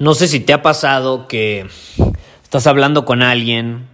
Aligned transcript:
No 0.00 0.14
sé 0.14 0.28
si 0.28 0.40
te 0.40 0.54
ha 0.54 0.62
pasado 0.62 1.28
que 1.28 1.66
estás 2.42 2.66
hablando 2.66 3.04
con 3.04 3.20
alguien 3.20 3.86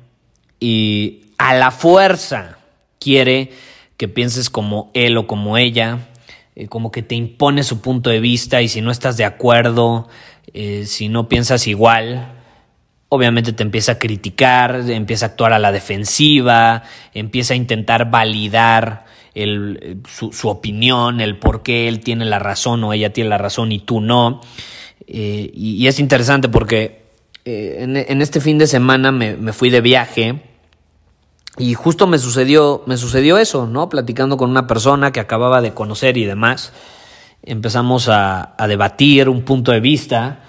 y 0.61 1.33
a 1.37 1.53
la 1.53 1.73
fuerza 1.73 2.59
quiere 3.01 3.51
que 3.97 4.07
pienses 4.07 4.49
como 4.49 4.93
él 4.95 5.17
o 5.17 5.27
como 5.27 5.59
ella, 5.59 6.07
eh, 6.55 6.69
como 6.69 6.93
que 6.93 7.03
te 7.03 7.17
impone 7.17 7.65
su 7.65 7.81
punto 7.81 8.09
de 8.09 8.21
vista 8.21 8.63
y 8.63 8.69
si 8.69 8.83
no 8.83 8.93
estás 8.93 9.17
de 9.17 9.25
acuerdo, 9.25 10.09
eh, 10.55 10.85
si 10.87 11.09
no 11.09 11.29
piensas 11.29 11.67
igual, 11.67 12.35
obviamente 13.09 13.53
te 13.53 13.65
empieza 13.65 13.93
a 13.93 13.99
criticar, 13.99 14.89
empieza 14.89 15.27
a 15.27 15.31
actuar 15.31 15.53
a 15.55 15.59
la 15.59 15.73
defensiva, 15.73 16.85
empieza 17.15 17.55
a 17.55 17.57
intentar 17.57 18.13
validar 18.13 19.07
su, 19.35 20.33
su, 20.33 20.49
opinión, 20.49 21.21
el 21.21 21.37
por 21.37 21.65
qué 21.65 21.89
él 21.89 21.99
tiene 21.99 22.27
la 22.27 22.39
razón 22.39 22.85
o 22.85 22.93
ella 22.93 23.13
tiene 23.13 23.29
la 23.29 23.39
razón 23.39 23.73
y 23.73 23.81
tú 23.81 24.01
no. 24.01 24.41
Eh, 25.07 25.51
y, 25.53 25.87
es 25.87 26.01
interesante 26.01 26.49
porque 26.49 27.03
eh, 27.45 27.77
en, 28.09 28.23
este 28.23 28.41
fin 28.41 28.59
de 28.59 28.67
semana 28.67 29.13
me, 29.13 29.53
fui 29.53 29.71
de 29.71 29.81
viaje 29.81 30.43
y 31.59 31.75
justo 31.75 32.07
me 32.07 32.19
sucedió, 32.19 32.83
me 32.87 32.97
sucedió 32.97 33.39
eso, 33.39 33.67
¿no? 33.67 33.89
Platicando 33.89 34.37
con 34.37 34.51
una 34.51 34.67
persona 34.67 35.13
que 35.13 35.21
acababa 35.21 35.61
de 35.61 35.73
conocer 35.73 36.17
y 36.17 36.25
demás. 36.25 36.73
Empezamos 37.43 38.09
a, 38.09 38.55
a 38.59 38.67
debatir 38.67 39.29
un 39.29 39.43
punto 39.43 39.73
de 39.73 39.81
vista 39.81 40.41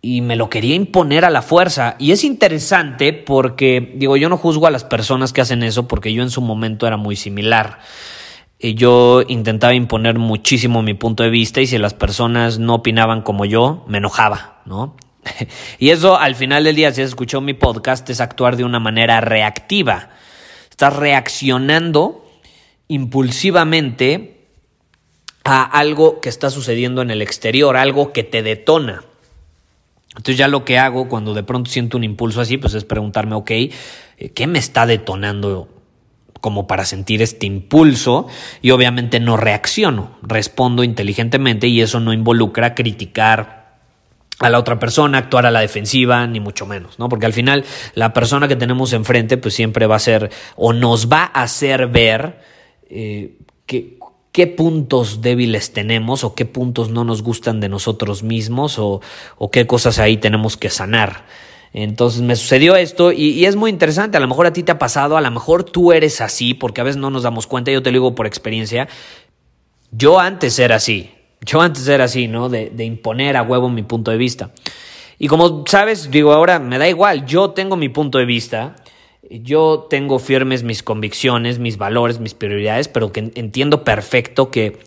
y 0.00 0.20
me 0.20 0.36
lo 0.36 0.48
quería 0.48 0.74
imponer 0.74 1.24
a 1.24 1.30
la 1.30 1.42
fuerza. 1.42 1.96
Y 1.98 2.12
es 2.12 2.24
interesante 2.24 3.12
porque, 3.12 3.92
digo, 3.96 4.16
yo 4.16 4.28
no 4.28 4.38
juzgo 4.38 4.66
a 4.66 4.70
las 4.70 4.84
personas 4.84 5.32
que 5.32 5.40
hacen 5.40 5.62
eso 5.62 5.88
porque 5.88 6.12
yo 6.12 6.22
en 6.22 6.30
su 6.30 6.40
momento 6.40 6.86
era 6.86 6.96
muy 6.96 7.16
similar 7.16 7.80
yo 8.72 9.22
intentaba 9.28 9.74
imponer 9.74 10.18
muchísimo 10.18 10.80
mi 10.80 10.94
punto 10.94 11.22
de 11.22 11.28
vista 11.28 11.60
y 11.60 11.66
si 11.66 11.76
las 11.76 11.92
personas 11.92 12.58
no 12.58 12.76
opinaban 12.76 13.20
como 13.20 13.44
yo, 13.44 13.84
me 13.88 13.98
enojaba, 13.98 14.62
¿no? 14.64 14.96
y 15.78 15.90
eso 15.90 16.18
al 16.18 16.34
final 16.34 16.64
del 16.64 16.74
día, 16.74 16.90
si 16.90 17.02
has 17.02 17.08
escuchado 17.08 17.42
mi 17.42 17.52
podcast, 17.52 18.08
es 18.08 18.22
actuar 18.22 18.56
de 18.56 18.64
una 18.64 18.80
manera 18.80 19.20
reactiva. 19.20 20.08
Estás 20.70 20.96
reaccionando 20.96 22.26
impulsivamente 22.88 24.46
a 25.44 25.62
algo 25.62 26.22
que 26.22 26.30
está 26.30 26.48
sucediendo 26.48 27.02
en 27.02 27.10
el 27.10 27.20
exterior, 27.20 27.76
algo 27.76 28.14
que 28.14 28.24
te 28.24 28.42
detona. 28.42 29.04
Entonces 30.16 30.38
ya 30.38 30.48
lo 30.48 30.64
que 30.64 30.78
hago 30.78 31.08
cuando 31.08 31.34
de 31.34 31.42
pronto 31.42 31.70
siento 31.70 31.98
un 31.98 32.04
impulso 32.04 32.40
así, 32.40 32.56
pues 32.56 32.72
es 32.72 32.84
preguntarme, 32.84 33.34
ok, 33.34 33.50
¿qué 34.34 34.46
me 34.46 34.58
está 34.58 34.86
detonando 34.86 35.68
como 36.44 36.66
para 36.66 36.84
sentir 36.84 37.22
este 37.22 37.46
impulso 37.46 38.26
y 38.60 38.72
obviamente 38.72 39.18
no 39.18 39.38
reacciono, 39.38 40.10
respondo 40.20 40.84
inteligentemente 40.84 41.68
y 41.68 41.80
eso 41.80 42.00
no 42.00 42.12
involucra 42.12 42.74
criticar 42.74 43.78
a 44.40 44.50
la 44.50 44.58
otra 44.58 44.78
persona, 44.78 45.16
actuar 45.16 45.46
a 45.46 45.50
la 45.50 45.60
defensiva, 45.60 46.26
ni 46.26 46.40
mucho 46.40 46.66
menos, 46.66 46.98
¿no? 46.98 47.08
Porque 47.08 47.24
al 47.24 47.32
final 47.32 47.64
la 47.94 48.12
persona 48.12 48.46
que 48.46 48.56
tenemos 48.56 48.92
enfrente 48.92 49.38
pues 49.38 49.54
siempre 49.54 49.86
va 49.86 49.96
a 49.96 50.00
ser 50.00 50.30
o 50.54 50.74
nos 50.74 51.10
va 51.10 51.30
a 51.32 51.44
hacer 51.44 51.86
ver 51.86 52.42
eh, 52.90 53.38
qué 53.66 54.46
puntos 54.46 55.22
débiles 55.22 55.72
tenemos 55.72 56.24
o 56.24 56.34
qué 56.34 56.44
puntos 56.44 56.90
no 56.90 57.04
nos 57.04 57.22
gustan 57.22 57.58
de 57.58 57.70
nosotros 57.70 58.22
mismos 58.22 58.78
o, 58.78 59.00
o 59.38 59.50
qué 59.50 59.66
cosas 59.66 59.98
ahí 59.98 60.18
tenemos 60.18 60.58
que 60.58 60.68
sanar. 60.68 61.24
Entonces 61.74 62.22
me 62.22 62.36
sucedió 62.36 62.76
esto 62.76 63.10
y, 63.10 63.44
es 63.44 63.56
muy 63.56 63.68
interesante, 63.68 64.16
a 64.16 64.20
lo 64.20 64.28
mejor 64.28 64.46
a 64.46 64.52
ti 64.52 64.62
te 64.62 64.70
ha 64.70 64.78
pasado, 64.78 65.16
a 65.16 65.20
lo 65.20 65.30
mejor 65.32 65.64
tú 65.64 65.92
eres 65.92 66.20
así, 66.20 66.54
porque 66.54 66.80
a 66.80 66.84
veces 66.84 66.98
no 66.98 67.10
nos 67.10 67.24
damos 67.24 67.48
cuenta, 67.48 67.72
yo 67.72 67.82
te 67.82 67.90
lo 67.90 67.96
digo 67.96 68.14
por 68.14 68.28
experiencia, 68.28 68.86
yo 69.90 70.20
antes 70.20 70.56
era 70.60 70.76
así, 70.76 71.10
yo 71.40 71.60
antes 71.60 71.88
era 71.88 72.04
así, 72.04 72.28
¿no? 72.28 72.48
De, 72.48 72.70
de 72.70 72.84
imponer 72.84 73.36
a 73.36 73.42
huevo 73.42 73.68
mi 73.68 73.82
punto 73.82 74.12
de 74.12 74.16
vista. 74.16 74.52
Y 75.18 75.26
como 75.26 75.64
sabes, 75.66 76.12
digo 76.12 76.32
ahora, 76.32 76.60
me 76.60 76.78
da 76.78 76.88
igual, 76.88 77.26
yo 77.26 77.50
tengo 77.50 77.76
mi 77.76 77.88
punto 77.88 78.18
de 78.18 78.24
vista, 78.24 78.76
yo 79.28 79.88
tengo 79.90 80.20
firmes 80.20 80.62
mis 80.62 80.84
convicciones, 80.84 81.58
mis 81.58 81.76
valores, 81.76 82.20
mis 82.20 82.34
prioridades, 82.34 82.86
pero 82.86 83.10
que 83.10 83.32
entiendo 83.34 83.82
perfecto 83.82 84.52
que 84.52 84.78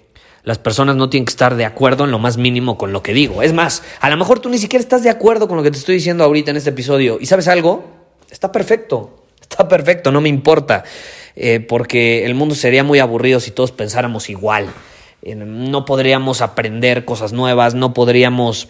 las 0.47 0.59
personas 0.59 0.95
no 0.95 1.09
tienen 1.09 1.25
que 1.25 1.31
estar 1.31 1.57
de 1.57 1.65
acuerdo 1.65 2.05
en 2.05 2.11
lo 2.11 2.19
más 2.19 2.37
mínimo 2.37 2.77
con 2.77 2.93
lo 2.93 3.03
que 3.03 3.11
digo. 3.11 3.43
Es 3.43 3.51
más, 3.51 3.83
a 3.99 4.09
lo 4.09 4.15
mejor 4.15 4.39
tú 4.39 4.47
ni 4.47 4.57
siquiera 4.57 4.81
estás 4.81 5.03
de 5.03 5.09
acuerdo 5.09 5.49
con 5.49 5.57
lo 5.57 5.63
que 5.63 5.71
te 5.71 5.77
estoy 5.77 5.95
diciendo 5.95 6.23
ahorita 6.23 6.51
en 6.51 6.55
este 6.55 6.69
episodio. 6.69 7.17
¿Y 7.19 7.25
sabes 7.25 7.49
algo? 7.49 7.83
Está 8.31 8.49
perfecto. 8.49 9.25
Está 9.41 9.67
perfecto, 9.67 10.09
no 10.09 10.21
me 10.21 10.29
importa. 10.29 10.85
Eh, 11.35 11.59
porque 11.59 12.23
el 12.23 12.33
mundo 12.33 12.55
sería 12.55 12.81
muy 12.85 12.99
aburrido 12.99 13.41
si 13.41 13.51
todos 13.51 13.73
pensáramos 13.73 14.29
igual. 14.29 14.69
Eh, 15.21 15.35
no 15.35 15.83
podríamos 15.83 16.41
aprender 16.41 17.03
cosas 17.03 17.33
nuevas, 17.33 17.73
no 17.75 17.93
podríamos 17.93 18.69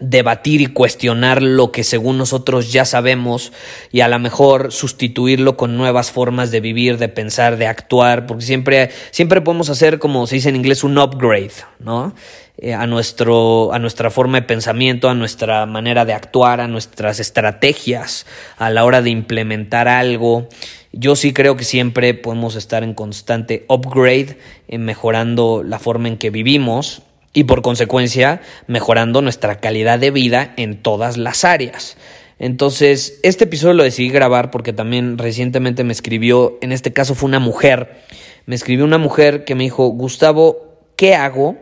debatir 0.00 0.60
y 0.60 0.66
cuestionar 0.66 1.42
lo 1.42 1.72
que 1.72 1.82
según 1.82 2.18
nosotros 2.18 2.72
ya 2.72 2.84
sabemos 2.84 3.52
y 3.90 4.00
a 4.00 4.08
lo 4.08 4.18
mejor 4.20 4.70
sustituirlo 4.70 5.56
con 5.56 5.76
nuevas 5.76 6.12
formas 6.12 6.52
de 6.52 6.60
vivir, 6.60 6.98
de 6.98 7.08
pensar, 7.08 7.56
de 7.56 7.66
actuar, 7.66 8.26
porque 8.26 8.44
siempre, 8.44 8.90
siempre 9.10 9.40
podemos 9.40 9.70
hacer, 9.70 9.98
como 9.98 10.26
se 10.26 10.36
dice 10.36 10.50
en 10.50 10.56
inglés, 10.56 10.84
un 10.84 10.98
upgrade, 10.98 11.50
¿no? 11.80 12.14
Eh, 12.60 12.74
a, 12.74 12.86
nuestro, 12.86 13.72
a 13.72 13.78
nuestra 13.78 14.10
forma 14.10 14.40
de 14.40 14.46
pensamiento, 14.46 15.08
a 15.08 15.14
nuestra 15.14 15.64
manera 15.66 16.04
de 16.04 16.12
actuar, 16.12 16.60
a 16.60 16.66
nuestras 16.66 17.20
estrategias 17.20 18.26
a 18.56 18.70
la 18.70 18.84
hora 18.84 19.00
de 19.00 19.10
implementar 19.10 19.86
algo. 19.86 20.48
Yo 20.92 21.14
sí 21.14 21.32
creo 21.32 21.56
que 21.56 21.62
siempre 21.62 22.14
podemos 22.14 22.56
estar 22.56 22.82
en 22.82 22.94
constante 22.94 23.64
upgrade, 23.68 24.38
en 24.66 24.84
mejorando 24.84 25.62
la 25.64 25.78
forma 25.78 26.08
en 26.08 26.18
que 26.18 26.30
vivimos, 26.30 27.02
y 27.38 27.44
por 27.44 27.62
consecuencia 27.62 28.40
mejorando 28.66 29.22
nuestra 29.22 29.60
calidad 29.60 30.00
de 30.00 30.10
vida 30.10 30.54
en 30.56 30.82
todas 30.82 31.16
las 31.16 31.44
áreas. 31.44 31.96
Entonces, 32.40 33.20
este 33.22 33.44
episodio 33.44 33.74
lo 33.74 33.84
decidí 33.84 34.08
grabar 34.08 34.50
porque 34.50 34.72
también 34.72 35.18
recientemente 35.18 35.84
me 35.84 35.92
escribió, 35.92 36.58
en 36.62 36.72
este 36.72 36.92
caso 36.92 37.14
fue 37.14 37.28
una 37.28 37.38
mujer, 37.38 38.02
me 38.46 38.56
escribió 38.56 38.84
una 38.84 38.98
mujer 38.98 39.44
que 39.44 39.54
me 39.54 39.62
dijo, 39.62 39.86
Gustavo, 39.86 40.80
¿qué 40.96 41.14
hago 41.14 41.58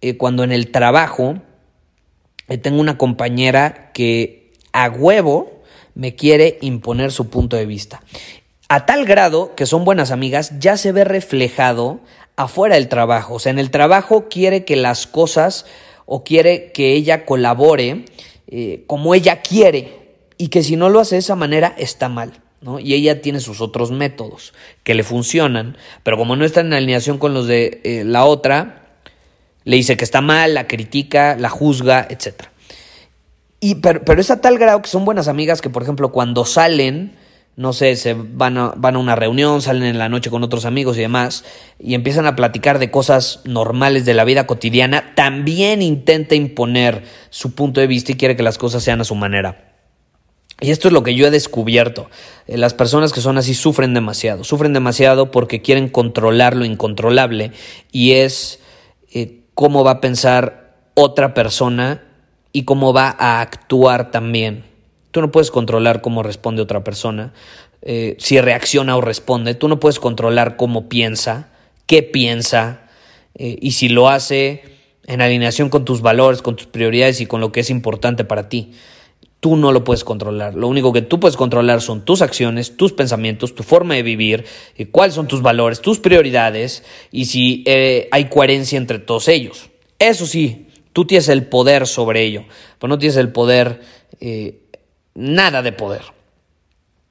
eh, 0.00 0.16
cuando 0.16 0.42
en 0.42 0.50
el 0.50 0.72
trabajo 0.72 1.36
eh, 2.48 2.58
tengo 2.58 2.80
una 2.80 2.98
compañera 2.98 3.92
que 3.94 4.54
a 4.72 4.90
huevo 4.90 5.62
me 5.94 6.16
quiere 6.16 6.58
imponer 6.62 7.12
su 7.12 7.30
punto 7.30 7.54
de 7.54 7.66
vista? 7.66 8.02
A 8.68 8.86
tal 8.86 9.04
grado 9.04 9.54
que 9.54 9.66
son 9.66 9.84
buenas 9.84 10.10
amigas, 10.10 10.58
ya 10.58 10.76
se 10.76 10.90
ve 10.90 11.04
reflejado 11.04 12.00
afuera 12.42 12.74
del 12.74 12.88
trabajo. 12.88 13.34
O 13.34 13.38
sea, 13.38 13.50
en 13.50 13.58
el 13.58 13.70
trabajo 13.70 14.28
quiere 14.28 14.64
que 14.64 14.76
las 14.76 15.06
cosas 15.06 15.66
o 16.06 16.24
quiere 16.24 16.72
que 16.72 16.92
ella 16.92 17.24
colabore 17.24 18.04
eh, 18.48 18.82
como 18.86 19.14
ella 19.14 19.42
quiere 19.42 20.00
y 20.36 20.48
que 20.48 20.62
si 20.62 20.74
no 20.76 20.88
lo 20.88 21.00
hace 21.00 21.14
de 21.14 21.20
esa 21.20 21.36
manera 21.36 21.74
está 21.78 22.08
mal. 22.08 22.40
¿no? 22.60 22.80
Y 22.80 22.94
ella 22.94 23.22
tiene 23.22 23.40
sus 23.40 23.60
otros 23.60 23.90
métodos 23.90 24.52
que 24.82 24.94
le 24.94 25.04
funcionan, 25.04 25.76
pero 26.02 26.16
como 26.16 26.36
no 26.36 26.44
está 26.44 26.60
en 26.60 26.72
alineación 26.72 27.18
con 27.18 27.32
los 27.32 27.46
de 27.46 27.80
eh, 27.84 28.02
la 28.04 28.24
otra, 28.24 28.98
le 29.64 29.76
dice 29.76 29.96
que 29.96 30.04
está 30.04 30.20
mal, 30.20 30.54
la 30.54 30.66
critica, 30.66 31.36
la 31.38 31.48
juzga, 31.48 32.06
etc. 32.10 32.44
Y, 33.60 33.76
pero, 33.76 34.02
pero 34.04 34.20
es 34.20 34.30
a 34.30 34.40
tal 34.40 34.58
grado 34.58 34.82
que 34.82 34.88
son 34.88 35.04
buenas 35.04 35.28
amigas 35.28 35.60
que, 35.60 35.70
por 35.70 35.82
ejemplo, 35.82 36.10
cuando 36.10 36.44
salen, 36.44 37.16
no 37.60 37.74
sé, 37.74 37.94
se 37.96 38.14
van 38.14 38.56
a, 38.56 38.72
van 38.74 38.96
a 38.96 38.98
una 38.98 39.16
reunión, 39.16 39.60
salen 39.60 39.82
en 39.82 39.98
la 39.98 40.08
noche 40.08 40.30
con 40.30 40.42
otros 40.42 40.64
amigos 40.64 40.96
y 40.96 41.00
demás, 41.00 41.44
y 41.78 41.92
empiezan 41.92 42.24
a 42.24 42.34
platicar 42.34 42.78
de 42.78 42.90
cosas 42.90 43.40
normales 43.44 44.06
de 44.06 44.14
la 44.14 44.24
vida 44.24 44.46
cotidiana, 44.46 45.12
también 45.14 45.82
intenta 45.82 46.34
imponer 46.34 47.02
su 47.28 47.54
punto 47.54 47.82
de 47.82 47.86
vista 47.86 48.12
y 48.12 48.14
quiere 48.14 48.34
que 48.34 48.42
las 48.42 48.56
cosas 48.56 48.82
sean 48.82 49.02
a 49.02 49.04
su 49.04 49.14
manera. 49.14 49.76
Y 50.58 50.70
esto 50.70 50.88
es 50.88 50.94
lo 50.94 51.02
que 51.02 51.14
yo 51.14 51.26
he 51.26 51.30
descubierto. 51.30 52.08
Eh, 52.46 52.56
las 52.56 52.72
personas 52.72 53.12
que 53.12 53.20
son 53.20 53.36
así 53.36 53.52
sufren 53.52 53.92
demasiado. 53.92 54.42
Sufren 54.42 54.72
demasiado 54.72 55.30
porque 55.30 55.60
quieren 55.60 55.90
controlar 55.90 56.56
lo 56.56 56.64
incontrolable 56.64 57.52
y 57.92 58.12
es 58.12 58.60
eh, 59.12 59.42
cómo 59.52 59.84
va 59.84 59.90
a 59.90 60.00
pensar 60.00 60.78
otra 60.94 61.34
persona 61.34 62.04
y 62.54 62.64
cómo 62.64 62.94
va 62.94 63.14
a 63.18 63.42
actuar 63.42 64.10
también. 64.10 64.69
Tú 65.10 65.20
no 65.20 65.30
puedes 65.30 65.50
controlar 65.50 66.02
cómo 66.02 66.22
responde 66.22 66.62
otra 66.62 66.84
persona, 66.84 67.32
eh, 67.82 68.16
si 68.18 68.40
reacciona 68.40 68.96
o 68.96 69.00
responde. 69.00 69.54
Tú 69.54 69.68
no 69.68 69.80
puedes 69.80 69.98
controlar 69.98 70.56
cómo 70.56 70.88
piensa, 70.88 71.50
qué 71.86 72.02
piensa 72.02 72.82
eh, 73.34 73.58
y 73.60 73.72
si 73.72 73.88
lo 73.88 74.08
hace 74.08 74.62
en 75.06 75.20
alineación 75.20 75.70
con 75.70 75.84
tus 75.84 76.02
valores, 76.02 76.42
con 76.42 76.56
tus 76.56 76.66
prioridades 76.66 77.20
y 77.20 77.26
con 77.26 77.40
lo 77.40 77.50
que 77.52 77.60
es 77.60 77.70
importante 77.70 78.24
para 78.24 78.48
ti. 78.48 78.72
Tú 79.40 79.56
no 79.56 79.72
lo 79.72 79.82
puedes 79.82 80.04
controlar. 80.04 80.54
Lo 80.54 80.68
único 80.68 80.92
que 80.92 81.00
tú 81.00 81.18
puedes 81.18 81.36
controlar 81.36 81.80
son 81.80 82.04
tus 82.04 82.20
acciones, 82.20 82.76
tus 82.76 82.92
pensamientos, 82.92 83.54
tu 83.54 83.62
forma 83.62 83.94
de 83.94 84.02
vivir, 84.02 84.44
y 84.76 84.84
cuáles 84.84 85.14
son 85.14 85.26
tus 85.26 85.40
valores, 85.40 85.80
tus 85.80 85.98
prioridades 85.98 86.84
y 87.10 87.24
si 87.24 87.64
eh, 87.66 88.08
hay 88.12 88.26
coherencia 88.26 88.76
entre 88.76 88.98
todos 88.98 89.28
ellos. 89.28 89.70
Eso 89.98 90.26
sí, 90.26 90.68
tú 90.92 91.06
tienes 91.06 91.28
el 91.28 91.46
poder 91.46 91.86
sobre 91.86 92.22
ello, 92.22 92.44
pero 92.78 92.88
no 92.88 92.98
tienes 92.98 93.16
el 93.16 93.32
poder 93.32 93.80
nada 95.20 95.62
de 95.62 95.72
poder, 95.72 96.02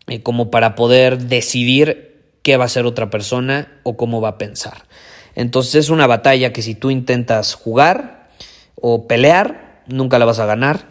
eh, 0.07 0.21
como 0.21 0.49
para 0.49 0.75
poder 0.75 1.19
decidir 1.19 2.09
qué 2.41 2.57
va 2.57 2.65
a 2.65 2.69
ser 2.69 2.85
otra 2.85 3.09
persona 3.09 3.79
o 3.83 3.95
cómo 3.95 4.19
va 4.19 4.29
a 4.29 4.37
pensar. 4.37 4.85
Entonces 5.35 5.75
es 5.75 5.89
una 5.89 6.07
batalla 6.07 6.51
que 6.51 6.63
si 6.63 6.75
tú 6.75 6.89
intentas 6.89 7.53
jugar 7.53 8.29
o 8.75 9.07
pelear, 9.07 9.83
nunca 9.87 10.19
la 10.19 10.25
vas 10.25 10.39
a 10.39 10.45
ganar. 10.45 10.87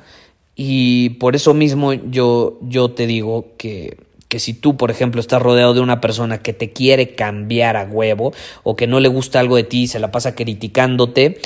Y 0.55 1.11
por 1.11 1.37
eso 1.37 1.55
mismo 1.55 1.93
yo, 1.93 2.59
yo 2.63 2.91
te 2.93 3.07
digo 3.07 3.55
que, 3.59 3.99
que 4.29 4.39
si 4.39 4.55
tú, 4.55 4.77
por 4.77 4.91
ejemplo, 4.91 5.21
estás 5.21 5.43
rodeado 5.43 5.75
de 5.75 5.81
una 5.81 6.01
persona 6.01 6.39
que 6.39 6.53
te 6.53 6.73
quiere 6.73 7.15
cambiar 7.15 7.77
a 7.77 7.85
huevo 7.85 8.33
o 8.63 8.77
que 8.77 8.87
no 8.87 9.01
le 9.01 9.09
gusta 9.09 9.41
algo 9.41 9.57
de 9.57 9.65
ti 9.65 9.83
y 9.83 9.89
se 9.89 9.99
la 9.99 10.11
pasa 10.11 10.35
criticándote, 10.35 11.41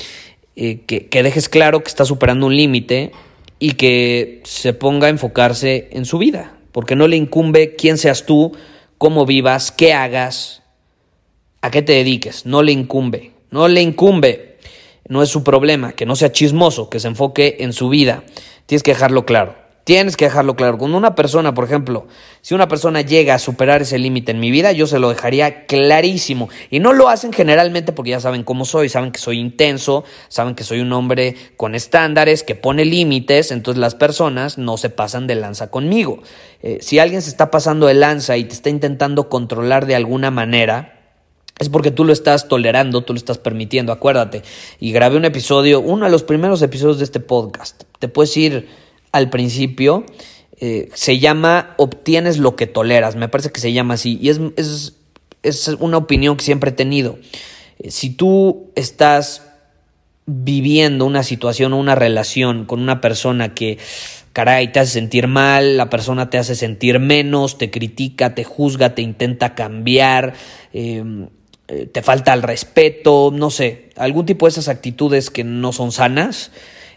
eh, 0.56 0.80
que, 0.86 1.08
que 1.08 1.22
dejes 1.22 1.48
claro 1.48 1.82
que 1.82 1.88
está 1.88 2.04
superando 2.04 2.46
un 2.46 2.56
límite 2.56 3.12
y 3.62 3.75
que 3.75 4.41
se 4.43 4.73
ponga 4.73 5.06
a 5.06 5.11
enfocarse 5.11 5.88
en 5.93 6.05
su 6.05 6.19
vida, 6.19 6.56
porque 6.73 6.97
no 6.97 7.06
le 7.06 7.17
incumbe 7.17 7.76
quién 7.76 7.97
seas 7.97 8.26
tú, 8.26 8.56
cómo 8.99 9.25
vivas, 9.25 9.70
qué 9.70 9.93
hagas, 9.93 10.64
a 11.61 11.70
qué 11.70 11.81
te 11.81 11.93
dediques, 11.93 12.44
no 12.44 12.64
le 12.64 12.73
incumbe, 12.73 13.31
no 13.53 13.69
le 13.69 13.81
incumbe, 13.81 14.59
no 15.06 15.23
es 15.23 15.29
su 15.29 15.44
problema, 15.44 15.93
que 15.93 16.06
no 16.06 16.17
sea 16.17 16.32
chismoso, 16.32 16.91
que 16.91 16.99
se 16.99 17.06
enfoque 17.06 17.59
en 17.61 17.73
su 17.73 17.88
vida, 17.88 18.25
tienes 18.67 18.82
que 18.82 18.94
dejarlo 18.94 19.25
claro. 19.26 19.55
Tienes 19.84 20.17
que 20.17 20.26
dejarlo 20.26 20.55
claro. 20.55 20.79
Cuando 20.79 20.96
una 20.96 21.17
persona, 21.17 21.55
por 21.55 21.64
ejemplo, 21.64 22.06
si 22.40 22.55
una 22.55 22.69
persona 22.69 23.00
llega 23.00 23.34
a 23.34 23.38
superar 23.40 23.82
ese 23.82 23.99
límite 23.99 24.31
en 24.31 24.38
mi 24.38 24.52
vida, 24.52 24.70
yo 24.70 24.87
se 24.87 25.00
lo 25.00 25.08
dejaría 25.08 25.67
clarísimo. 25.67 26.49
Y 26.70 26.79
no 26.79 26.93
lo 26.93 27.08
hacen 27.08 27.32
generalmente 27.32 27.93
porque 27.93 28.11
ya 28.11 28.20
saben 28.20 28.44
cómo 28.44 28.64
soy, 28.64 28.88
saben 28.88 29.11
que 29.11 29.19
soy 29.19 29.40
intenso, 29.40 30.05
saben 30.29 30.55
que 30.55 30.62
soy 30.62 30.81
un 30.81 30.93
hombre 30.93 31.34
con 31.56 31.75
estándares, 31.75 32.44
que 32.44 32.55
pone 32.55 32.84
límites, 32.84 33.50
entonces 33.50 33.81
las 33.81 33.96
personas 33.96 34.56
no 34.56 34.76
se 34.76 34.88
pasan 34.88 35.26
de 35.26 35.34
lanza 35.34 35.69
conmigo. 35.70 36.23
Eh, 36.62 36.79
si 36.81 37.00
alguien 37.00 37.20
se 37.20 37.31
está 37.31 37.50
pasando 37.50 37.88
de 37.88 37.94
lanza 37.94 38.37
y 38.37 38.44
te 38.44 38.55
está 38.55 38.70
intentando 38.70 39.29
controlar 39.29 39.87
de 39.87 39.96
alguna 39.96 40.31
manera, 40.31 41.00
es 41.58 41.69
porque 41.69 41.90
tú 41.90 42.05
lo 42.05 42.12
estás 42.12 42.46
tolerando, 42.46 43.02
tú 43.02 43.14
lo 43.14 43.19
estás 43.19 43.38
permitiendo, 43.38 43.93
acuérdate. 43.93 44.43
Y 44.79 44.93
grabé 44.93 45.17
un 45.17 45.25
episodio, 45.25 45.81
uno 45.81 46.05
de 46.05 46.11
los 46.12 46.23
primeros 46.23 46.62
episodios 46.62 46.99
de 46.99 47.05
este 47.05 47.20
podcast. 47.20 47.82
Te 47.99 48.06
puedes 48.06 48.37
ir 48.37 48.81
al 49.12 49.31
principio, 49.31 50.05
eh, 50.59 50.88
se 50.94 51.19
llama 51.19 51.75
Obtienes 51.76 52.38
lo 52.38 52.56
que 52.56 52.67
toleras, 52.67 53.17
me 53.17 53.29
parece 53.29 53.50
que 53.50 53.61
se 53.61 53.73
llama 53.73 53.94
así, 53.94 54.19
y 54.20 54.31
es, 54.31 54.41
es, 54.56 54.97
es 55.43 55.69
una 55.81 55.99
opinión 55.99 56.37
que 56.37 56.44
siempre 56.44 56.70
he 56.70 56.75
tenido. 56.75 57.19
Eh, 57.79 57.91
si 57.91 58.11
tú 58.11 58.70
estás 58.75 59.43
viviendo 60.26 61.05
una 61.05 61.23
situación 61.23 61.73
o 61.73 61.79
una 61.79 61.94
relación 61.94 62.64
con 62.64 62.81
una 62.81 63.00
persona 63.00 63.55
que, 63.55 63.79
caray, 64.32 64.73
te 64.73 64.81
hace 64.81 64.93
sentir 64.93 65.26
mal, 65.26 65.76
la 65.76 65.91
persona 65.91 66.31
te 66.31 66.38
hace 66.38 66.55
sentir 66.55 67.00
menos, 67.00 67.58
te 67.58 67.70
critica, 67.70 68.35
te 68.35 68.44
juzga, 68.44 68.94
te 68.94 69.03
intenta 69.03 69.55
cambiar, 69.55 70.35
em, 70.73 71.29
eh, 71.69 71.87
te 71.87 72.03
falta 72.03 72.32
el 72.35 72.43
respeto, 72.43 73.31
no 73.35 73.50
sé, 73.50 73.91
algún 73.97 74.26
tipo 74.26 74.47
de 74.47 74.50
esas 74.50 74.69
actitudes 74.69 75.31
que 75.31 75.44
no 75.44 75.73
son 75.73 75.93
sanas, 75.93 76.50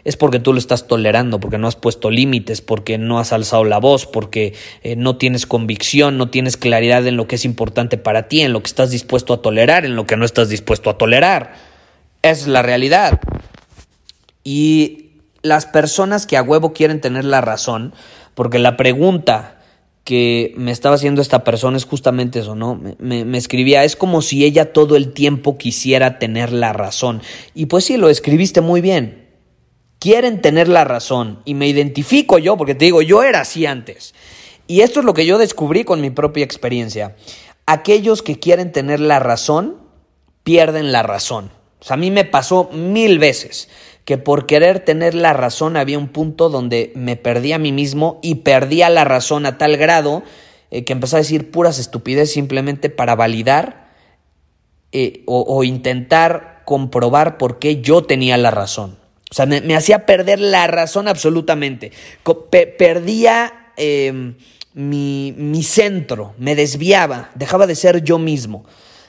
es 0.06 0.16
porque 0.16 0.38
tú 0.38 0.52
lo 0.52 0.60
estás 0.60 0.86
tolerando, 0.86 1.40
porque 1.40 1.58
no 1.58 1.66
has 1.66 1.74
puesto 1.74 2.12
límites, 2.12 2.60
porque 2.60 2.96
no 2.96 3.18
has 3.18 3.32
alzado 3.32 3.64
la 3.64 3.78
voz, 3.78 4.06
porque 4.06 4.54
eh, 4.84 4.94
no 4.94 5.16
tienes 5.16 5.46
convicción, 5.46 6.16
no 6.16 6.30
tienes 6.30 6.56
claridad 6.56 7.04
en 7.08 7.16
lo 7.16 7.26
que 7.26 7.34
es 7.34 7.44
importante 7.44 7.98
para 7.98 8.28
ti, 8.28 8.42
en 8.42 8.52
lo 8.52 8.62
que 8.62 8.68
estás 8.68 8.92
dispuesto 8.92 9.34
a 9.34 9.42
tolerar, 9.42 9.84
en 9.84 9.96
lo 9.96 10.06
que 10.06 10.16
no 10.16 10.24
estás 10.24 10.48
dispuesto 10.48 10.90
a 10.90 10.96
tolerar. 10.96 11.56
Es 12.22 12.46
la 12.46 12.62
realidad. 12.62 13.20
Y 14.44 15.10
las 15.42 15.66
personas 15.66 16.24
que 16.24 16.36
a 16.36 16.42
huevo 16.42 16.72
quieren 16.72 17.00
tener 17.00 17.24
la 17.24 17.40
razón, 17.40 17.92
porque 18.34 18.60
la 18.60 18.76
pregunta 18.76 19.58
que 20.04 20.54
me 20.56 20.70
estaba 20.70 20.94
haciendo 20.94 21.20
esta 21.20 21.42
persona 21.42 21.76
es 21.76 21.84
justamente 21.84 22.38
eso, 22.38 22.54
¿no? 22.54 22.80
Me, 23.00 23.24
me, 23.24 23.38
escribía, 23.38 23.82
es 23.82 23.96
como 23.96 24.22
si 24.22 24.44
ella 24.44 24.72
todo 24.72 24.94
el 24.94 25.12
tiempo 25.12 25.58
quisiera 25.58 26.20
tener 26.20 26.52
la 26.52 26.72
razón. 26.72 27.22
Y 27.56 27.66
pues 27.66 27.86
sí, 27.86 27.96
lo 27.96 28.08
escribiste 28.08 28.60
muy 28.60 28.80
bien 28.80 29.25
quieren 30.06 30.40
tener 30.40 30.68
la 30.68 30.84
razón 30.84 31.40
y 31.44 31.54
me 31.54 31.66
identifico 31.66 32.38
yo, 32.38 32.56
porque 32.56 32.76
te 32.76 32.84
digo, 32.84 33.02
yo 33.02 33.24
era 33.24 33.40
así 33.40 33.66
antes. 33.66 34.14
Y 34.68 34.82
esto 34.82 35.00
es 35.00 35.04
lo 35.04 35.14
que 35.14 35.26
yo 35.26 35.36
descubrí 35.36 35.82
con 35.82 36.00
mi 36.00 36.10
propia 36.10 36.44
experiencia. 36.44 37.16
Aquellos 37.66 38.22
que 38.22 38.38
quieren 38.38 38.70
tener 38.70 39.00
la 39.00 39.18
razón, 39.18 39.78
pierden 40.44 40.92
la 40.92 41.02
razón. 41.02 41.50
O 41.80 41.84
sea, 41.84 41.94
a 41.94 41.96
mí 41.96 42.12
me 42.12 42.24
pasó 42.24 42.70
mil 42.72 43.18
veces 43.18 43.68
que 44.04 44.16
por 44.16 44.46
querer 44.46 44.78
tener 44.78 45.16
la 45.16 45.32
razón 45.32 45.76
había 45.76 45.98
un 45.98 46.06
punto 46.06 46.50
donde 46.50 46.92
me 46.94 47.16
perdí 47.16 47.52
a 47.52 47.58
mí 47.58 47.72
mismo 47.72 48.20
y 48.22 48.36
perdía 48.36 48.88
la 48.90 49.02
razón 49.02 49.44
a 49.44 49.58
tal 49.58 49.76
grado 49.76 50.22
eh, 50.70 50.84
que 50.84 50.92
empecé 50.92 51.16
a 51.16 51.18
decir 51.18 51.50
puras 51.50 51.80
estupidez 51.80 52.30
simplemente 52.30 52.90
para 52.90 53.16
validar 53.16 53.90
eh, 54.92 55.24
o, 55.26 55.40
o 55.40 55.64
intentar 55.64 56.62
comprobar 56.64 57.38
por 57.38 57.58
qué 57.58 57.82
yo 57.82 58.04
tenía 58.04 58.36
la 58.36 58.52
razón. 58.52 59.04
O 59.30 59.34
sea, 59.34 59.46
me, 59.46 59.74
hacía 59.74 60.06
perder 60.06 60.38
la 60.40 60.66
razón 60.66 61.08
absolutamente. 61.08 61.92
perdía 62.78 63.72
em, 63.76 64.34
mi, 64.74 65.34
mi 65.36 65.62
centro, 65.62 66.34
me 66.38 66.54
desviaba, 66.54 67.30
dejaba 67.34 67.66
de 67.66 67.74
ser 67.74 68.02
yo 68.02 68.18
mismo. 68.18 68.64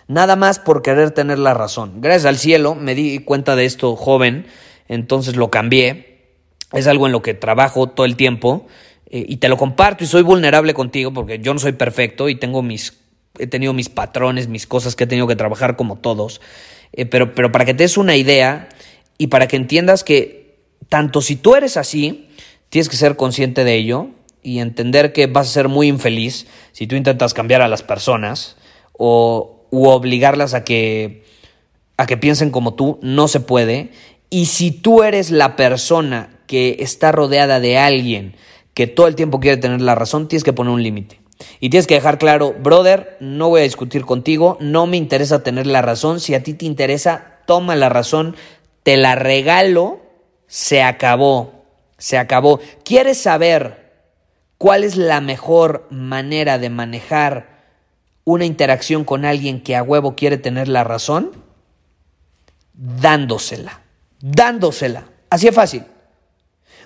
Nada 0.07 0.36
más 0.36 0.59
por 0.59 0.81
querer 0.81 1.12
tener 1.12 1.38
la 1.38 1.53
razón. 1.53 2.01
Gracias 2.01 2.25
al 2.25 2.38
cielo 2.38 2.75
me 2.75 2.95
di 2.95 3.19
cuenta 3.19 3.55
de 3.55 3.65
esto 3.65 3.95
joven, 3.95 4.47
entonces 4.88 5.36
lo 5.36 5.51
cambié. 5.51 6.17
Es 6.74 6.88
algo 6.88 7.05
en 7.05 7.12
lo 7.12 7.21
que 7.21 7.33
trabajo 7.33 7.88
todo 7.88 8.05
el 8.05 8.15
tiempo 8.15 8.67
eh, 9.09 9.25
y 9.27 9.38
te 9.38 9.50
lo 9.50 9.57
comparto 9.57 10.03
y 10.03 10.07
soy 10.07 10.21
vulnerable 10.21 10.74
contigo 10.74 11.13
porque 11.13 11.39
yo 11.39 11.53
no 11.53 11.59
soy 11.59 11.74
perfecto 11.74 12.27
y 12.29 12.36
tengo 12.36 12.62
mis, 12.62 13.00
he 13.38 13.47
tenido 13.47 13.74
mis 13.74 13.89
patrones, 13.89 14.47
mis 14.47 14.67
cosas 14.67 14.95
que 14.95 15.05
he 15.05 15.07
tenido 15.07 15.27
que 15.27 15.36
trabajar 15.36 15.75
como 15.75 15.97
todos. 15.97 16.41
Eh, 16.93 17.05
pero, 17.05 17.36
pero 17.36 17.51
para 17.51 17.65
que 17.65 17.74
te 17.74 17.83
des 17.83 17.97
una 17.97 18.15
idea, 18.15 18.69
y 19.17 19.27
para 19.27 19.47
que 19.47 19.55
entiendas 19.55 20.03
que 20.03 20.57
tanto 20.89 21.21
si 21.21 21.36
tú 21.36 21.55
eres 21.55 21.77
así, 21.77 22.29
tienes 22.69 22.89
que 22.89 22.95
ser 22.95 23.15
consciente 23.15 23.63
de 23.63 23.75
ello 23.75 24.07
y 24.43 24.59
entender 24.59 25.13
que 25.13 25.27
vas 25.27 25.50
a 25.50 25.53
ser 25.53 25.67
muy 25.67 25.88
infeliz 25.88 26.47
si 26.71 26.88
tú 26.88 26.95
intentas 26.95 27.33
cambiar 27.33 27.62
a 27.62 27.67
las 27.67 27.83
personas 27.83 28.57
o 28.93 29.65
u 29.69 29.88
obligarlas 29.88 30.53
a 30.53 30.63
que 30.63 31.25
a 31.97 32.05
que 32.05 32.15
piensen 32.15 32.51
como 32.51 32.75
tú, 32.75 33.00
no 33.01 33.27
se 33.27 33.39
puede. 33.39 33.91
Y 34.29 34.45
si 34.45 34.71
tú 34.71 35.01
eres 35.01 35.31
la 35.31 35.55
persona 35.55 36.29
que 36.45 36.77
está 36.79 37.12
rodeada 37.12 37.59
de 37.59 37.77
alguien 37.77 38.36
que 38.74 38.86
todo 38.86 39.07
el 39.07 39.15
tiempo 39.15 39.39
quiere 39.39 39.57
tener 39.57 39.81
la 39.81 39.95
razón, 39.95 40.27
tienes 40.27 40.43
que 40.43 40.53
poner 40.53 40.71
un 40.71 40.83
límite. 40.83 41.19
Y 41.59 41.69
tienes 41.69 41.88
que 41.88 41.95
dejar 41.95 42.19
claro, 42.19 42.53
brother, 42.53 43.17
no 43.19 43.50
voy 43.50 43.62
a 43.62 43.63
discutir 43.63 44.05
contigo, 44.05 44.57
no 44.59 44.86
me 44.86 44.97
interesa 44.97 45.43
tener 45.43 45.65
la 45.65 45.81
razón, 45.81 46.19
si 46.19 46.36
a 46.36 46.43
ti 46.43 46.53
te 46.53 46.65
interesa, 46.65 47.39
toma 47.47 47.75
la 47.75 47.89
razón, 47.89 48.36
te 48.88 48.96
la 48.96 49.15
regalo, 49.15 50.00
se 50.48 50.82
acabó, 50.82 51.65
se 51.98 52.17
acabó. 52.17 52.62
¿Quieres 52.86 53.22
saber 53.22 53.91
cuál 54.58 54.86
es 54.86 54.96
la 54.96 55.20
mejor 55.20 55.88
manera 55.89 56.58
de 56.58 56.70
manejar 56.70 57.65
una 58.24 58.46
interacción 58.46 59.03
con 59.03 59.25
alguien 59.25 59.62
que 59.62 59.75
a 59.75 59.84
huevo 59.84 60.15
quiere 60.15 60.38
tener 60.38 60.70
la 60.70 60.86
razón? 60.86 61.34
Dándosela, 62.72 63.82
dándosela. 64.22 65.03
Así 65.29 65.50
es 65.50 65.53
fácil. 65.53 65.84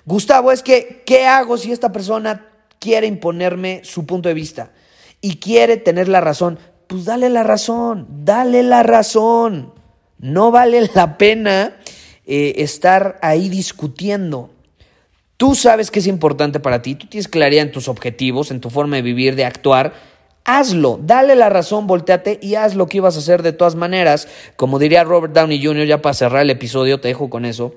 Gustavo, 0.04 0.50
es 0.50 0.64
que, 0.64 1.04
¿qué 1.06 1.26
hago 1.26 1.56
si 1.56 1.70
esta 1.70 1.92
persona 1.92 2.48
quiere 2.80 3.06
imponerme 3.06 3.82
su 3.84 4.06
punto 4.06 4.28
de 4.28 4.34
vista? 4.34 4.72
y 5.20 5.36
quiere 5.36 5.76
tener 5.76 6.08
la 6.08 6.20
razón, 6.20 6.58
pues 6.88 7.04
dale 7.04 7.30
la 7.30 7.44
razón, 7.44 8.08
dale 8.24 8.64
la 8.64 8.82
razón. 8.82 9.72
No 10.22 10.52
vale 10.52 10.88
la 10.94 11.18
pena 11.18 11.76
eh, 12.24 12.54
estar 12.58 13.18
ahí 13.20 13.48
discutiendo. 13.48 14.50
Tú 15.36 15.56
sabes 15.56 15.90
que 15.90 15.98
es 15.98 16.06
importante 16.06 16.60
para 16.60 16.80
ti, 16.80 16.94
tú 16.94 17.08
tienes 17.08 17.26
claridad 17.26 17.64
en 17.64 17.72
tus 17.72 17.88
objetivos, 17.88 18.52
en 18.52 18.60
tu 18.60 18.70
forma 18.70 18.94
de 18.94 19.02
vivir, 19.02 19.34
de 19.34 19.44
actuar. 19.44 19.92
Hazlo, 20.44 21.00
dale 21.02 21.34
la 21.34 21.48
razón, 21.48 21.88
volteate 21.88 22.38
y 22.40 22.54
haz 22.54 22.76
lo 22.76 22.86
que 22.86 22.98
ibas 22.98 23.16
a 23.16 23.18
hacer 23.18 23.42
de 23.42 23.52
todas 23.52 23.74
maneras. 23.74 24.28
Como 24.54 24.78
diría 24.78 25.02
Robert 25.02 25.34
Downey 25.34 25.62
Jr., 25.62 25.86
ya 25.86 26.00
para 26.00 26.14
cerrar 26.14 26.42
el 26.42 26.50
episodio, 26.50 27.00
te 27.00 27.08
dejo 27.08 27.28
con 27.28 27.44
eso. 27.44 27.74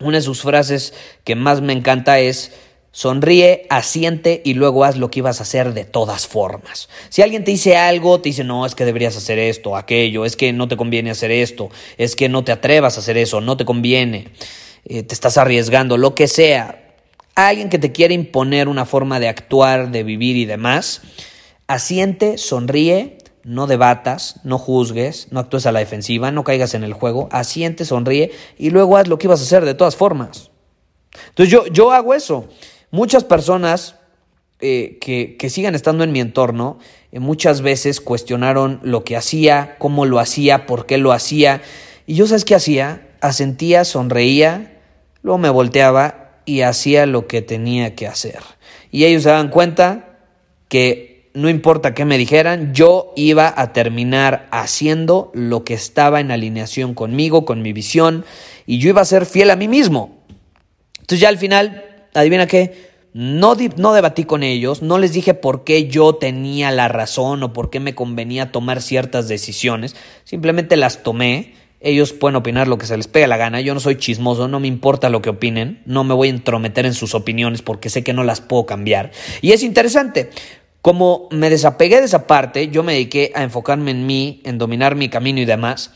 Una 0.00 0.16
de 0.16 0.22
sus 0.22 0.42
frases 0.42 0.92
que 1.22 1.36
más 1.36 1.60
me 1.60 1.72
encanta 1.72 2.18
es, 2.18 2.52
Sonríe, 2.96 3.66
asiente 3.68 4.40
y 4.42 4.54
luego 4.54 4.82
haz 4.82 4.96
lo 4.96 5.10
que 5.10 5.18
ibas 5.18 5.38
a 5.38 5.42
hacer 5.42 5.74
de 5.74 5.84
todas 5.84 6.26
formas. 6.26 6.88
Si 7.10 7.20
alguien 7.20 7.44
te 7.44 7.50
dice 7.50 7.76
algo, 7.76 8.22
te 8.22 8.30
dice, 8.30 8.42
no, 8.42 8.64
es 8.64 8.74
que 8.74 8.86
deberías 8.86 9.14
hacer 9.18 9.38
esto, 9.38 9.76
aquello, 9.76 10.24
es 10.24 10.34
que 10.34 10.54
no 10.54 10.66
te 10.66 10.78
conviene 10.78 11.10
hacer 11.10 11.30
esto, 11.30 11.68
es 11.98 12.16
que 12.16 12.30
no 12.30 12.42
te 12.42 12.52
atrevas 12.52 12.96
a 12.96 13.00
hacer 13.00 13.18
eso, 13.18 13.42
no 13.42 13.58
te 13.58 13.66
conviene, 13.66 14.28
eh, 14.86 15.02
te 15.02 15.12
estás 15.12 15.36
arriesgando, 15.36 15.98
lo 15.98 16.14
que 16.14 16.26
sea. 16.26 16.94
Alguien 17.34 17.68
que 17.68 17.78
te 17.78 17.92
quiere 17.92 18.14
imponer 18.14 18.66
una 18.66 18.86
forma 18.86 19.20
de 19.20 19.28
actuar, 19.28 19.90
de 19.90 20.02
vivir 20.02 20.38
y 20.38 20.46
demás, 20.46 21.02
asiente, 21.66 22.38
sonríe, 22.38 23.18
no 23.44 23.66
debatas, 23.66 24.40
no 24.42 24.56
juzgues, 24.56 25.28
no 25.30 25.40
actúes 25.40 25.66
a 25.66 25.72
la 25.72 25.80
defensiva, 25.80 26.30
no 26.30 26.44
caigas 26.44 26.72
en 26.72 26.82
el 26.82 26.94
juego, 26.94 27.28
asiente, 27.30 27.84
sonríe 27.84 28.32
y 28.56 28.70
luego 28.70 28.96
haz 28.96 29.06
lo 29.06 29.18
que 29.18 29.26
ibas 29.26 29.40
a 29.40 29.44
hacer 29.44 29.66
de 29.66 29.74
todas 29.74 29.96
formas. 29.96 30.50
Entonces 31.28 31.52
yo, 31.52 31.66
yo 31.66 31.92
hago 31.92 32.14
eso. 32.14 32.48
Muchas 32.96 33.24
personas 33.24 33.96
eh, 34.58 34.96
que, 35.02 35.36
que, 35.36 35.50
sigan 35.50 35.74
estando 35.74 36.02
en 36.02 36.12
mi 36.12 36.20
entorno 36.20 36.78
eh, 37.12 37.20
muchas 37.20 37.60
veces 37.60 38.00
cuestionaron 38.00 38.80
lo 38.82 39.04
que 39.04 39.18
hacía, 39.18 39.76
cómo 39.78 40.06
lo 40.06 40.18
hacía, 40.18 40.64
por 40.64 40.86
qué 40.86 40.96
lo 40.96 41.12
hacía. 41.12 41.60
Y 42.06 42.14
yo, 42.14 42.26
¿sabes 42.26 42.46
qué 42.46 42.54
hacía? 42.54 43.06
Asentía, 43.20 43.84
sonreía, 43.84 44.78
luego 45.20 45.36
me 45.36 45.50
volteaba 45.50 46.40
y 46.46 46.62
hacía 46.62 47.04
lo 47.04 47.26
que 47.26 47.42
tenía 47.42 47.94
que 47.94 48.06
hacer. 48.06 48.40
Y 48.90 49.04
ellos 49.04 49.24
se 49.24 49.28
daban 49.28 49.50
cuenta 49.50 50.16
que 50.68 51.28
no 51.34 51.50
importa 51.50 51.92
qué 51.92 52.06
me 52.06 52.16
dijeran, 52.16 52.72
yo 52.72 53.12
iba 53.14 53.52
a 53.58 53.74
terminar 53.74 54.48
haciendo 54.52 55.30
lo 55.34 55.64
que 55.64 55.74
estaba 55.74 56.20
en 56.20 56.30
alineación 56.30 56.94
conmigo, 56.94 57.44
con 57.44 57.60
mi 57.60 57.74
visión, 57.74 58.24
y 58.64 58.78
yo 58.78 58.88
iba 58.88 59.02
a 59.02 59.04
ser 59.04 59.26
fiel 59.26 59.50
a 59.50 59.56
mí 59.56 59.68
mismo. 59.68 60.16
Entonces 60.94 61.20
ya 61.20 61.28
al 61.28 61.36
final 61.36 61.85
adivina 62.16 62.46
qué, 62.46 62.96
no, 63.12 63.56
no, 63.76 63.94
debatí 63.94 64.24
con 64.24 64.42
ellos, 64.42 64.82
no 64.82 64.98
les 64.98 65.12
dije 65.12 65.32
por 65.32 65.64
qué 65.64 65.88
yo 65.88 66.16
tenía 66.16 66.70
la 66.70 66.88
razón 66.88 67.42
o 67.42 67.52
por 67.52 67.70
qué 67.70 67.80
me 67.80 67.94
convenía 67.94 68.52
tomar 68.52 68.82
ciertas 68.82 69.26
decisiones, 69.28 69.96
simplemente 70.24 70.76
las 70.76 71.02
tomé. 71.02 71.54
Ellos 71.80 72.12
pueden 72.12 72.36
opinar 72.36 72.68
lo 72.68 72.78
que 72.78 72.86
se 72.86 72.96
les 72.96 73.06
pegue 73.06 73.26
la 73.26 73.36
gana, 73.36 73.60
yo 73.60 73.72
no 73.74 73.80
soy 73.80 73.96
chismoso, 73.96 74.48
no 74.48 74.60
me 74.60 74.66
importa 74.66 75.08
lo 75.08 75.22
que 75.22 75.30
opinen, 75.30 75.82
no 75.86 76.04
me 76.04 76.14
voy 76.14 76.28
a 76.28 76.32
entrometer 76.32 76.84
en 76.84 76.94
sus 76.94 77.14
opiniones 77.14 77.62
porque 77.62 77.90
sé 77.90 78.02
que 78.02 78.12
no 78.12 78.24
las 78.24 78.40
puedo 78.40 78.66
cambiar. 78.66 79.12
Y 79.40 79.52
es 79.52 79.62
interesante, 79.62 80.30
como 80.82 81.28
me 81.30 81.50
desapegué 81.50 81.98
de 81.98 82.06
esa 82.06 82.26
parte, 82.26 82.68
yo 82.68 82.82
me 82.82 82.92
dediqué 82.92 83.32
a 83.34 83.42
enfocarme 83.42 83.92
en 83.92 84.06
mí, 84.06 84.40
en 84.44 84.58
dominar 84.58 84.94
mi 84.94 85.08
camino 85.08 85.40
y 85.40 85.44
demás. 85.44 85.92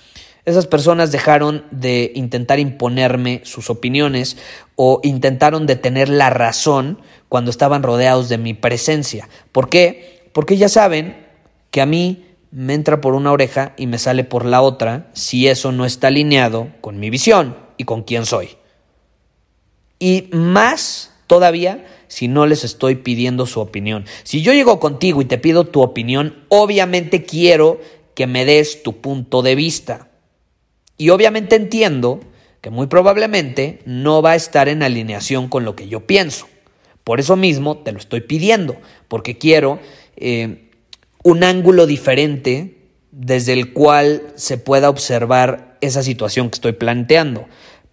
Esas 0.50 0.66
personas 0.66 1.12
dejaron 1.12 1.64
de 1.70 2.10
intentar 2.16 2.58
imponerme 2.58 3.40
sus 3.44 3.70
opiniones 3.70 4.36
o 4.74 5.00
intentaron 5.04 5.66
de 5.66 5.76
tener 5.76 6.08
la 6.08 6.28
razón 6.28 6.98
cuando 7.28 7.52
estaban 7.52 7.84
rodeados 7.84 8.28
de 8.28 8.36
mi 8.36 8.52
presencia. 8.52 9.28
¿Por 9.52 9.68
qué? 9.68 10.28
Porque 10.32 10.56
ya 10.56 10.68
saben 10.68 11.24
que 11.70 11.80
a 11.80 11.86
mí 11.86 12.24
me 12.50 12.74
entra 12.74 13.00
por 13.00 13.14
una 13.14 13.30
oreja 13.30 13.74
y 13.76 13.86
me 13.86 13.98
sale 13.98 14.24
por 14.24 14.44
la 14.44 14.60
otra 14.60 15.08
si 15.12 15.46
eso 15.46 15.70
no 15.70 15.84
está 15.84 16.08
alineado 16.08 16.68
con 16.80 16.98
mi 16.98 17.10
visión 17.10 17.56
y 17.76 17.84
con 17.84 18.02
quién 18.02 18.26
soy. 18.26 18.56
Y 20.00 20.30
más 20.32 21.12
todavía 21.28 21.86
si 22.08 22.26
no 22.26 22.44
les 22.46 22.64
estoy 22.64 22.96
pidiendo 22.96 23.46
su 23.46 23.60
opinión. 23.60 24.04
Si 24.24 24.42
yo 24.42 24.52
llego 24.52 24.80
contigo 24.80 25.22
y 25.22 25.26
te 25.26 25.38
pido 25.38 25.64
tu 25.64 25.80
opinión, 25.80 26.44
obviamente 26.48 27.22
quiero 27.24 27.80
que 28.16 28.26
me 28.26 28.44
des 28.44 28.82
tu 28.82 29.00
punto 29.00 29.42
de 29.42 29.54
vista. 29.54 30.09
Y 31.00 31.08
obviamente 31.08 31.56
entiendo 31.56 32.20
que 32.60 32.68
muy 32.68 32.86
probablemente 32.86 33.78
no 33.86 34.20
va 34.20 34.32
a 34.32 34.34
estar 34.34 34.68
en 34.68 34.82
alineación 34.82 35.48
con 35.48 35.64
lo 35.64 35.74
que 35.74 35.88
yo 35.88 36.06
pienso. 36.06 36.46
Por 37.04 37.20
eso 37.20 37.36
mismo 37.36 37.78
te 37.78 37.92
lo 37.92 37.98
estoy 37.98 38.20
pidiendo, 38.20 38.76
porque 39.08 39.38
quiero 39.38 39.78
eh, 40.18 40.68
un 41.22 41.42
ángulo 41.42 41.86
diferente 41.86 42.76
desde 43.12 43.54
el 43.54 43.72
cual 43.72 44.24
se 44.34 44.58
pueda 44.58 44.90
observar 44.90 45.78
esa 45.80 46.02
situación 46.02 46.50
que 46.50 46.56
estoy 46.56 46.72
planteando. 46.72 47.46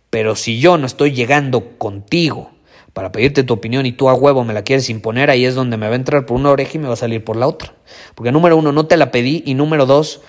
Pero 0.10 0.36
si 0.36 0.60
yo 0.60 0.78
no 0.78 0.86
estoy 0.86 1.14
llegando 1.14 1.78
contigo 1.78 2.52
para 2.92 3.14
pedirte 3.14 3.44
tu 3.44 3.54
opinión 3.54 3.86
y 3.86 3.94
tú 3.94 4.10
a 4.10 4.16
huevo 4.16 4.44
me 4.44 4.54
la 4.54 4.64
quieres 4.64 4.90
imponer, 4.90 5.30
ahí 5.30 5.46
es 5.46 5.56
donde 5.56 5.78
me 5.78 5.88
va 5.88 5.94
a 5.94 5.96
entrar 5.96 6.26
por 6.26 6.36
una 6.36 6.52
oreja 6.52 6.72
y 6.74 6.80
me 6.80 6.90
va 6.90 6.96
a 6.96 6.98
salir 6.98 7.24
por 7.24 7.38
la 7.38 7.48
otra. 7.48 7.74
Porque 8.16 8.34
número 8.34 8.58
uno, 8.58 8.74
no 8.74 8.86
te 8.86 8.98
la 8.98 9.12
pedí 9.12 9.44
y 9.46 9.54
número 9.54 9.86
dos, 9.86 10.20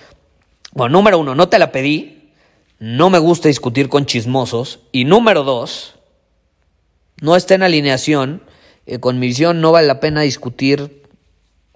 bueno, 0.71 0.93
número 0.93 1.19
uno, 1.19 1.35
no 1.35 1.49
te 1.49 1.59
la 1.59 1.73
pedí 1.73 2.18
no 2.79 3.09
me 3.09 3.19
gusta 3.19 3.49
discutir 3.49 3.89
con 3.89 4.05
chismosos. 4.05 4.79
Y 4.91 5.05
número 5.05 5.43
dos, 5.43 5.95
no 7.21 7.35
está 7.35 7.55
en 7.55 7.63
alineación 7.63 8.41
eh, 8.85 8.99
con 8.99 9.19
mi 9.19 9.27
visión, 9.27 9.61
no 9.61 9.71
vale 9.71 9.87
la 9.87 9.99
pena 9.99 10.21
discutir 10.21 11.03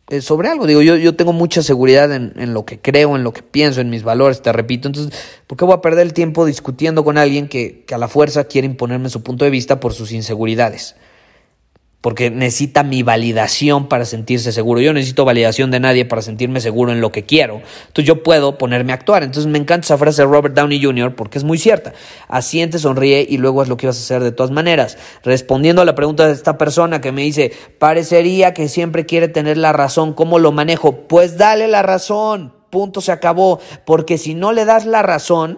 eh, 0.10 0.22
sobre 0.22 0.50
algo. 0.50 0.66
Digo, 0.66 0.82
yo, 0.82 0.96
yo 0.96 1.16
tengo 1.16 1.34
mucha 1.34 1.62
seguridad 1.62 2.12
en, 2.14 2.34
en, 2.38 2.54
lo 2.54 2.66
que 2.66 2.80
creo, 2.80 3.16
en 3.16 3.24
lo 3.24 3.34
que 3.34 3.44
pienso, 3.44 3.82
en 3.82 3.90
mis 3.90 4.04
valores, 4.04 4.42
te 4.42 4.52
repito. 4.54 4.88
Entonces, 4.88 5.14
¿por 5.48 5.58
qué 5.58 5.66
voy 5.66 5.76
a 5.76 5.82
perder 5.82 6.08
el 6.08 6.14
tiempo 6.14 6.46
discutiendo 6.46 7.04
con 7.04 7.18
alguien 7.18 7.48
que, 7.48 7.84
que 7.86 7.96
a 7.96 7.98
la 7.98 8.08
fuerza 8.08 8.46
quiere 8.46 8.66
imponerme 8.66 9.10
su 9.10 9.22
punto 9.22 9.46
de 9.46 9.52
vista 9.52 9.80
por 9.80 9.94
sus 9.94 10.12
inseguridades? 10.12 10.96
Porque 12.04 12.30
necesita 12.30 12.84
mi 12.84 13.02
validación 13.02 13.88
para 13.88 14.04
sentirse 14.04 14.52
seguro. 14.52 14.82
Yo 14.82 14.92
necesito 14.92 15.24
validación 15.24 15.72
de 15.72 15.80
nadie 15.80 16.04
para 16.04 16.22
sentirme 16.22 16.60
seguro 16.60 16.92
en 16.92 17.00
lo 17.00 17.14
que 17.14 17.24
quiero. 17.24 17.62
Entonces 17.88 18.04
yo 18.04 18.24
puedo 18.24 18.58
ponerme 18.58 18.92
a 18.92 18.96
actuar. 18.96 19.24
Entonces 19.24 19.50
me 19.50 19.58
encanta 19.58 19.86
esa 19.86 19.98
frase 19.98 20.22
de 20.22 20.28
Robert 20.28 20.54
Downey 20.54 20.84
Jr. 20.84 21.16
porque 21.16 21.38
es 21.38 21.46
muy 21.46 21.58
cierta. 21.58 21.94
Asiente, 22.28 22.78
sonríe 22.78 23.26
y 23.30 23.38
luego 23.38 23.64
es 23.64 23.70
lo 23.70 23.78
que 23.78 23.88
vas 23.88 23.96
a 23.96 24.02
hacer 24.02 24.22
de 24.22 24.34
todas 24.34 24.52
maneras. 24.52 24.98
Respondiendo 25.24 25.82
a 25.82 25.86
la 25.86 25.96
pregunta 25.96 26.28
de 26.28 26.34
esta 26.34 26.58
persona 26.58 27.00
que 27.00 27.14
me 27.14 27.22
dice, 27.22 27.54
parecería 27.80 28.54
que 28.54 28.68
siempre 28.68 29.06
quiere 29.06 29.30
tener 29.30 29.56
la 29.56 29.72
razón, 29.72 30.12
¿cómo 30.12 30.40
lo 30.40 30.52
manejo? 30.52 31.08
Pues 31.08 31.38
dale 31.38 31.70
la 31.70 31.84
razón, 31.84 32.54
punto, 32.70 33.00
se 33.00 33.14
acabó. 33.14 33.62
Porque 33.86 34.18
si 34.18 34.34
no 34.34 34.52
le 34.52 34.66
das 34.66 34.86
la 34.86 35.04
razón, 35.04 35.58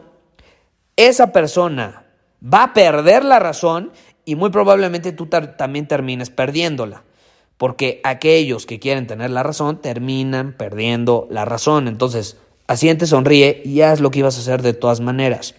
esa 0.95 1.31
persona 1.31 2.05
va 2.41 2.63
a 2.63 2.73
perder 2.73 3.25
la 3.25 3.39
razón 3.39 3.91
y 4.25 4.35
muy 4.35 4.49
probablemente 4.49 5.11
tú 5.11 5.27
también 5.27 5.87
termines 5.87 6.29
perdiéndola. 6.29 7.03
Porque 7.57 8.01
aquellos 8.03 8.65
que 8.65 8.79
quieren 8.79 9.07
tener 9.07 9.29
la 9.29 9.43
razón 9.43 9.81
terminan 9.81 10.53
perdiendo 10.53 11.27
la 11.29 11.45
razón. 11.45 11.87
Entonces, 11.87 12.37
asiente, 12.67 13.07
sonríe 13.07 13.61
y 13.63 13.81
haz 13.81 14.01
lo 14.01 14.11
que 14.11 14.19
ibas 14.19 14.37
a 14.37 14.41
hacer 14.41 14.61
de 14.61 14.73
todas 14.73 14.99
maneras. 14.99 15.55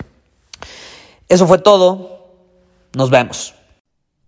Eso 1.28 1.46
fue 1.46 1.58
todo. 1.58 2.26
Nos 2.94 3.10
vemos. 3.10 3.55